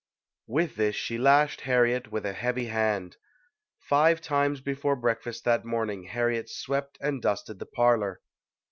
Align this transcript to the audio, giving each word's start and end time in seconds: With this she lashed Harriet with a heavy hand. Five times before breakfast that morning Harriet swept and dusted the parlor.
With 0.47 0.77
this 0.77 0.95
she 0.95 1.19
lashed 1.19 1.61
Harriet 1.61 2.11
with 2.11 2.25
a 2.25 2.33
heavy 2.33 2.65
hand. 2.65 3.17
Five 3.81 4.19
times 4.19 4.59
before 4.59 4.95
breakfast 4.95 5.45
that 5.45 5.63
morning 5.63 6.05
Harriet 6.05 6.49
swept 6.49 6.97
and 7.01 7.21
dusted 7.21 7.59
the 7.59 7.67
parlor. 7.67 8.19